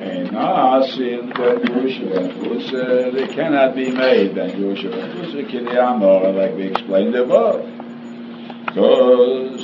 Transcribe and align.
And 0.00 0.28
Asin 0.30 1.32
Ben 1.34 1.60
Yerushalayim 1.62 2.70
said 2.70 3.14
it 3.14 3.30
uh, 3.30 3.34
cannot 3.34 3.74
be 3.74 3.90
made 3.90 4.34
Ben 4.34 4.50
Yerushalayim. 4.50 5.24
It's 5.24 5.34
a 5.34 5.42
Kiryamor, 5.50 6.34
like 6.36 6.54
we 6.54 6.64
explained 6.64 7.14
above. 7.14 7.64
Because 8.66 9.62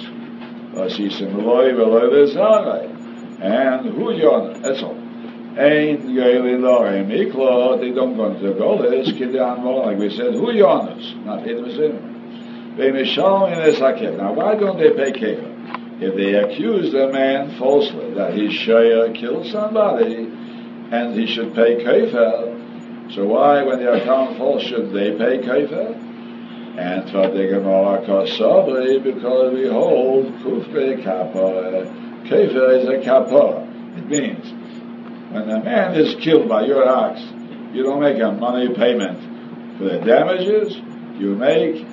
I 0.74 0.88
see 0.88 1.10
some 1.10 1.28
Asisim 1.28 1.40
Eloi 1.40 1.72
Veloy 1.74 2.08
Lezanai. 2.10 3.42
And 3.42 3.90
who 3.94 4.12
Yonah? 4.12 4.58
That's 4.60 4.82
all. 4.82 4.94
Ein 4.94 6.08
Yoeli 6.08 6.56
Lorem 6.58 7.10
Iklo, 7.10 7.78
they 7.78 7.90
don't 7.90 8.16
go 8.16 8.32
into 8.32 8.54
Golis, 8.54 9.08
Kiryamor, 9.08 9.84
like 9.84 9.98
we 9.98 10.08
said, 10.08 10.32
who 10.32 10.46
Yonas? 10.46 11.14
Not 11.26 11.42
Edom 11.46 11.70
Zimmer. 11.70 12.12
Now, 14.16 14.32
why 14.32 14.54
don't 14.54 14.78
they 14.78 14.90
pay 14.92 15.12
kefir? 15.12 15.51
If 16.02 16.16
they 16.16 16.34
accuse 16.34 16.92
a 16.94 17.08
man 17.12 17.56
falsely 17.58 18.14
that 18.14 18.34
he 18.34 18.48
shaya 18.48 19.14
killed 19.14 19.46
somebody 19.46 20.28
and 20.90 21.14
he 21.14 21.26
should 21.26 21.54
pay 21.54 21.76
kefir, 21.76 23.14
so 23.14 23.26
why, 23.26 23.62
when 23.62 23.78
they 23.78 23.86
are 23.86 24.00
found 24.00 24.36
false, 24.36 24.62
should 24.62 24.90
they 24.92 25.12
pay 25.12 25.38
kefir? 25.38 25.94
And 26.76 27.04
because 29.04 29.52
we 29.52 29.68
hold 29.68 30.26
kufre 30.42 31.02
kapara. 31.04 31.86
Kefir 32.26 32.78
is 32.80 32.88
a 32.88 32.98
kapara. 33.06 33.68
It 33.98 34.06
means 34.06 34.50
when 35.32 35.50
a 35.50 35.62
man 35.62 35.94
is 35.94 36.14
killed 36.16 36.48
by 36.48 36.64
your 36.66 36.88
ox, 36.88 37.20
you 37.72 37.82
don't 37.82 38.00
make 38.00 38.20
a 38.20 38.32
money 38.32 38.74
payment 38.74 39.78
for 39.78 39.84
the 39.84 39.98
damages. 39.98 40.74
You 41.18 41.34
make 41.36 41.86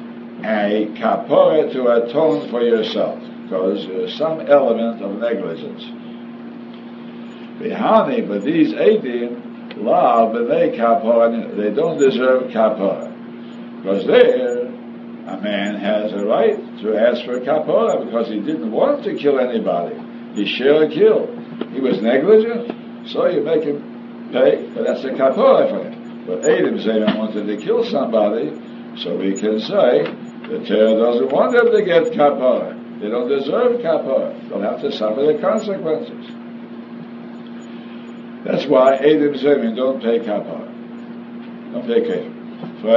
a 0.43 0.87
kapora 0.95 1.71
to 1.73 1.87
atone 1.87 2.49
for 2.49 2.61
yourself, 2.61 3.21
because 3.49 3.87
there's 3.87 4.15
some 4.15 4.41
element 4.41 5.01
of 5.01 5.17
negligence. 5.17 5.83
Behani, 7.59 8.27
but 8.27 8.43
these 8.43 8.73
Eidim, 8.73 9.75
la 9.77 10.27
b'nei 10.27 10.77
kapora, 10.77 11.57
they 11.57 11.71
don't 11.71 11.97
deserve 11.97 12.51
kapora. 12.51 13.11
Because 13.81 14.05
there, 14.05 14.67
a 14.67 15.41
man 15.41 15.77
has 15.77 16.13
a 16.13 16.23
right 16.25 16.57
to 16.81 16.95
ask 16.95 17.25
for 17.25 17.39
kapora 17.39 18.05
because 18.05 18.27
he 18.27 18.39
didn't 18.39 18.71
want 18.71 19.03
to 19.05 19.15
kill 19.15 19.39
anybody. 19.39 19.95
He 20.35 20.45
should 20.45 20.83
have 20.83 20.91
killed. 20.91 21.35
He 21.73 21.81
was 21.81 21.99
negligent, 22.03 23.09
so 23.09 23.25
you 23.29 23.41
make 23.41 23.63
him 23.63 24.29
pay, 24.31 24.69
but 24.75 24.85
that's 24.85 25.03
a 25.05 25.09
kapora 25.09 25.69
for 25.71 25.89
him. 25.89 26.25
But 26.27 26.43
say 26.43 27.01
I 27.01 27.17
wanted 27.17 27.47
to 27.47 27.57
kill 27.57 27.83
somebody, 27.83 28.51
so 28.95 29.15
we 29.15 29.33
can 29.33 29.59
say 29.59 30.03
the 30.47 30.63
Torah 30.67 30.93
doesn't 30.93 31.31
want 31.31 31.53
them 31.53 31.71
to 31.71 31.81
get 31.83 32.13
kapara. 32.13 32.78
They 32.99 33.09
don't 33.09 33.29
deserve 33.29 33.79
kapara. 33.81 34.33
They'll 34.49 34.61
have 34.61 34.81
to 34.81 34.91
suffer 34.91 35.23
the 35.23 35.35
consequences. 35.39 36.27
That's 38.43 38.65
why 38.65 38.97
Edim 38.97 39.37
Zemin 39.39 39.75
don't 39.75 40.01
pay 40.01 40.19
kapara. 40.19 40.67
Don't 41.71 41.87
pay 41.87 42.01
kapara. 42.01 42.35
Who 42.81 42.89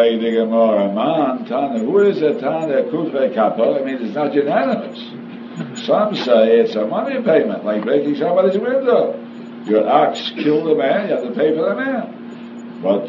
is 1.99 2.23
a 2.23 2.35
Tana 2.41 2.83
Kufre 2.91 3.33
kapara? 3.33 3.81
I 3.81 3.85
mean, 3.85 4.05
it's 4.05 4.15
not 4.15 4.35
unanimous. 4.35 4.99
Some 5.85 6.17
say 6.17 6.59
it's 6.61 6.75
a 6.75 6.87
money 6.87 7.23
payment, 7.23 7.65
like 7.65 7.85
breaking 7.85 8.17
somebody's 8.17 8.59
window. 8.59 9.15
Your 9.67 9.89
ox 9.89 10.31
killed 10.31 10.69
a 10.69 10.75
man, 10.75 11.09
you 11.09 11.15
have 11.15 11.25
to 11.25 11.31
pay 11.31 11.55
for 11.55 11.63
the 11.69 11.77
man. 11.77 12.81
But 12.83 13.07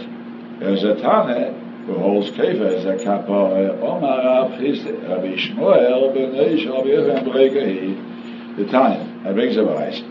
there's 0.59 0.83
a 0.83 0.93
Tana 0.95 1.62
holds 1.87 2.29
kefa 2.31 2.77
as 2.77 2.85
a 2.85 2.95
kapara. 3.03 3.79
Omar 3.81 4.19
Rav 4.19 4.51
Rabbi 4.51 5.35
Shmuel 5.35 6.13
ben 6.13 6.31
Eish 6.33 6.65
Rabbi 6.65 6.89
Yochanan 6.89 7.25
Bregahi, 7.27 8.57
the 8.57 8.65
time, 8.65 9.23
that 9.23 9.33
brings 9.33 9.57
a 9.57 9.63
rice. 9.63 10.01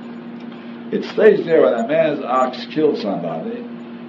It 0.93 1.05
stays 1.05 1.45
there 1.47 1.63
when 1.63 1.75
a 1.75 1.89
man's 1.89 2.23
ox 2.23 2.67
kills 2.67 3.01
somebody, 3.01 3.65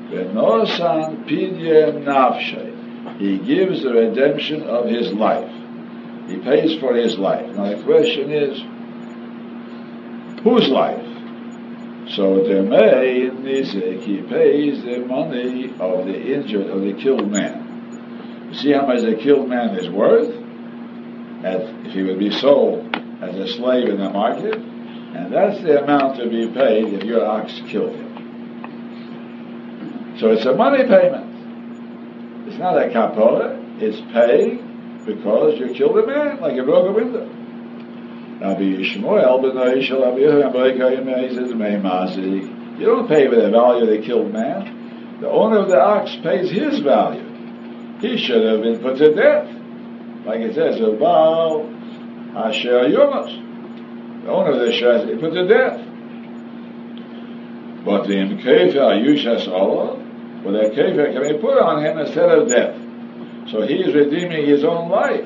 Venosan 0.09 1.25
pidye 1.25 2.03
nafshe. 2.03 3.19
He 3.19 3.37
gives 3.37 3.83
the 3.83 3.93
redemption 3.93 4.63
of 4.63 4.85
his 4.85 5.13
life. 5.13 5.51
He 6.27 6.37
pays 6.37 6.79
for 6.79 6.93
his 6.95 7.17
life. 7.17 7.55
Now 7.55 7.75
the 7.75 7.83
question 7.83 8.31
is, 8.31 8.59
whose 10.43 10.67
life? 10.69 11.12
So 12.09 12.43
the 12.43 12.61
may 12.61 13.29
nizik, 13.31 14.03
he 14.03 14.21
pays 14.21 14.83
the 14.83 14.99
money 14.99 15.73
of 15.79 16.05
the 16.05 16.33
injured, 16.35 16.67
of 16.67 16.81
the 16.81 16.93
killed 16.93 17.31
man. 17.31 18.49
You 18.51 18.55
see 18.59 18.71
how 18.73 18.85
much 18.85 19.01
the 19.01 19.15
killed 19.15 19.47
man 19.49 19.75
is 19.77 19.89
worth? 19.89 20.29
As 21.43 21.61
if 21.85 21.93
he 21.93 22.03
would 22.03 22.19
be 22.19 22.29
sold 22.31 22.95
as 23.21 23.35
a 23.35 23.47
slave 23.47 23.87
in 23.87 23.97
the 23.97 24.09
market, 24.09 24.55
and 24.55 25.31
that's 25.31 25.61
the 25.61 25.81
amount 25.81 26.17
to 26.17 26.29
be 26.29 26.47
paid 26.47 26.93
if 26.93 27.03
your 27.03 27.25
ox 27.25 27.61
killed 27.67 27.95
him. 27.95 28.13
So 30.19 30.31
it's 30.31 30.45
a 30.45 30.53
money 30.53 30.83
payment. 30.83 32.47
It's 32.47 32.57
not 32.57 32.77
a 32.77 32.89
kapora. 32.89 33.81
It's 33.81 34.01
paid 34.13 34.61
because 35.05 35.57
you 35.59 35.73
killed 35.73 35.97
a 35.97 36.05
man, 36.05 36.39
like 36.41 36.55
you 36.55 36.63
broke 36.63 36.87
a 36.89 36.91
window. 36.91 37.29
You 42.77 42.85
don't 42.85 43.07
pay 43.07 43.29
for 43.29 43.35
the 43.35 43.49
value 43.49 43.83
of 43.83 43.89
the 43.89 44.01
killed 44.05 44.33
man. 44.33 45.17
The 45.21 45.29
owner 45.29 45.59
of 45.59 45.69
the 45.69 45.79
ox 45.79 46.13
pays 46.17 46.49
his 46.49 46.79
value. 46.79 47.23
He 48.01 48.17
should 48.17 48.43
have 48.43 48.61
been 48.61 48.79
put 48.79 48.97
to 48.97 49.13
death. 49.13 49.47
Like 50.25 50.41
it 50.41 50.55
says, 50.55 50.77
Baal 50.99 51.69
Asher 52.35 52.89
Yumas. 52.89 53.31
The 54.25 54.29
owner 54.29 54.51
of 54.51 54.59
the 54.59 54.73
share 54.73 55.09
is 55.09 55.19
put 55.21 55.33
to 55.33 55.47
death. 55.47 55.79
But 57.85 58.07
the 58.07 58.15
Imkefa 58.15 58.99
Yushas 59.05 59.47
Allah, 59.47 59.95
well, 60.43 60.53
the 60.53 60.69
Kefa 60.75 61.13
can 61.13 61.21
be 61.33 61.39
put 61.39 61.57
on 61.59 61.85
him 61.85 61.97
instead 61.97 62.29
of 62.29 62.49
death. 62.49 62.75
So 63.51 63.61
he 63.61 63.75
is 63.75 63.95
redeeming 63.95 64.45
his 64.45 64.65
own 64.65 64.89
life. 64.89 65.25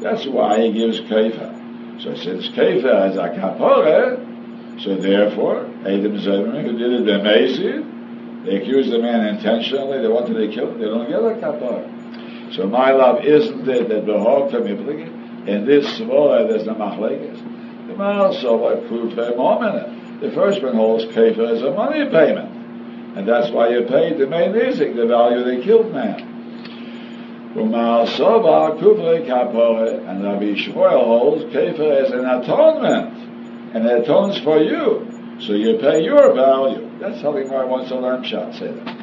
That's 0.00 0.26
why 0.26 0.60
he 0.62 0.72
gives 0.72 1.00
Kefa. 1.02 1.59
So 2.02 2.14
since 2.14 2.48
Kefa 2.48 3.10
is 3.10 3.16
a 3.16 3.28
kapore, 3.28 4.82
so 4.82 4.96
therefore, 4.96 5.64
Eidim 5.84 6.18
Zomemin, 6.18 6.62
who 6.62 6.78
did 6.78 6.92
it 6.92 7.04
b'meisid, 7.04 8.44
they 8.46 8.56
accused 8.56 8.90
the 8.90 8.98
man 8.98 9.26
intentionally, 9.26 10.00
they 10.00 10.08
wanted 10.08 10.34
to 10.34 10.48
kill 10.54 10.70
him, 10.70 10.78
they 10.78 10.86
don't 10.86 11.08
get 11.08 11.18
a 11.18 11.34
kapore. 11.46 12.54
So 12.54 12.66
my 12.66 12.92
love 12.92 13.22
isn't 13.24 13.68
it 13.68 13.88
that 13.90 14.06
behog 14.06 14.50
to 14.52 14.60
me, 14.60 14.72
in 15.46 15.66
this 15.66 15.86
svora 15.98 16.48
there's 16.48 16.64
the 16.64 16.74
machlekes. 16.74 17.36
The 17.88 17.96
man 17.96 18.18
also 18.18 18.80
proof 18.88 19.18
a 19.18 19.36
moment. 19.36 20.20
The 20.20 20.30
first 20.32 20.62
one 20.62 20.76
holds 20.76 21.04
Kefa 21.04 21.56
as 21.56 21.62
a 21.62 21.70
money 21.70 22.08
payment. 22.08 23.16
And 23.16 23.28
that's 23.28 23.50
why 23.50 23.68
you 23.68 23.82
paid 23.82 24.18
the 24.18 24.26
main 24.26 24.52
music, 24.52 24.94
the 24.94 25.06
value 25.06 25.40
of 25.40 25.46
the 25.46 25.62
killed 25.62 25.92
man. 25.92 26.29
Umal 27.54 28.06
Soba 28.16 28.80
Kufre 28.80 29.26
Kapore, 29.26 30.08
and 30.08 30.22
Rabbi 30.22 30.54
Shmuel 30.54 31.04
holds 31.04 31.44
Kefa 31.52 32.04
as 32.04 32.12
an 32.12 32.24
atonement, 32.24 33.74
and 33.74 33.86
it 33.86 34.04
atones 34.04 34.38
for 34.44 34.60
you, 34.62 35.36
so 35.40 35.54
you 35.54 35.76
pay 35.78 36.00
your 36.04 36.32
value. 36.32 36.88
That's 37.00 37.20
how 37.22 37.32
Gemara 37.32 37.66
wants 37.66 37.88
to 37.88 37.98
learn 37.98 38.22
Pshat, 38.22 38.56
say 38.56 38.70
that. 38.72 38.99